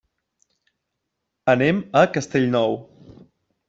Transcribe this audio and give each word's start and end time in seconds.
Anem 1.55 1.85
a 2.03 2.05
Castellnou. 2.17 2.79